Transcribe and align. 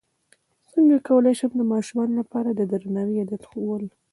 څنګه 0.71 0.97
کولی 1.07 1.33
شم 1.39 1.51
د 1.57 1.61
ماشومانو 1.73 2.13
لپاره 2.21 2.49
د 2.53 2.61
درناوي 2.71 3.15
عادت 3.21 3.41
ښوول 3.49 3.83